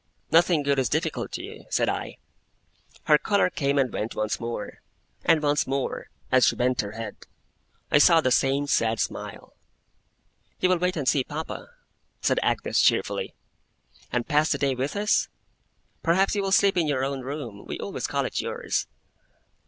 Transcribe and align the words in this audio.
'Nothing 0.31 0.63
good 0.63 0.79
is 0.79 0.89
difficult 0.89 1.31
to 1.33 1.43
you,' 1.43 1.65
said 1.69 1.87
I. 1.87 2.17
Her 3.03 3.19
colour 3.19 3.51
came 3.51 3.77
and 3.77 3.93
went 3.93 4.15
once 4.15 4.39
more; 4.39 4.81
and 5.23 5.43
once 5.43 5.67
more, 5.67 6.09
as 6.31 6.43
she 6.43 6.55
bent 6.55 6.81
her 6.81 6.93
head, 6.93 7.15
I 7.91 7.99
saw 7.99 8.19
the 8.19 8.31
same 8.31 8.65
sad 8.65 8.99
smile. 8.99 9.53
'You 10.59 10.69
will 10.69 10.79
wait 10.79 10.97
and 10.97 11.07
see 11.07 11.23
papa,' 11.23 11.69
said 12.19 12.39
Agnes, 12.41 12.81
cheerfully, 12.81 13.35
'and 14.11 14.27
pass 14.27 14.51
the 14.51 14.57
day 14.57 14.73
with 14.73 14.95
us? 14.95 15.29
Perhaps 16.01 16.33
you 16.33 16.41
will 16.41 16.51
sleep 16.51 16.77
in 16.77 16.87
your 16.87 17.05
own 17.05 17.21
room? 17.21 17.63
We 17.67 17.77
always 17.79 18.07
call 18.07 18.25
it 18.25 18.41
yours. 18.41 18.87